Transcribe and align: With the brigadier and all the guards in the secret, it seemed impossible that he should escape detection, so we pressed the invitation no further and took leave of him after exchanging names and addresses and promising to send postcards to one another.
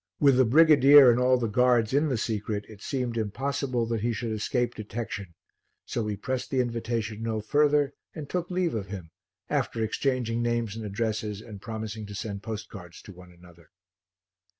With 0.19 0.37
the 0.37 0.45
brigadier 0.45 1.11
and 1.11 1.19
all 1.19 1.37
the 1.37 1.45
guards 1.45 1.93
in 1.93 2.09
the 2.09 2.17
secret, 2.17 2.65
it 2.67 2.81
seemed 2.81 3.17
impossible 3.17 3.85
that 3.85 4.01
he 4.01 4.13
should 4.13 4.31
escape 4.31 4.73
detection, 4.73 5.35
so 5.85 6.01
we 6.01 6.15
pressed 6.17 6.49
the 6.49 6.59
invitation 6.59 7.21
no 7.21 7.39
further 7.39 7.93
and 8.15 8.27
took 8.27 8.49
leave 8.49 8.73
of 8.73 8.87
him 8.87 9.11
after 9.47 9.83
exchanging 9.83 10.41
names 10.41 10.75
and 10.75 10.83
addresses 10.83 11.39
and 11.39 11.61
promising 11.61 12.07
to 12.07 12.15
send 12.15 12.41
postcards 12.41 12.99
to 13.03 13.11
one 13.13 13.31
another. 13.31 13.69